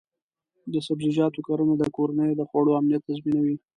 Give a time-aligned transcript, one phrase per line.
[0.73, 3.55] د سبزیجاتو کرنه د کورنیو د خوړو امنیت تضمینوي.